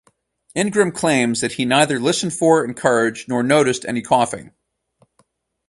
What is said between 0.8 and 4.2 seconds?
claims that he neither "listened for, encouraged, nor noticed any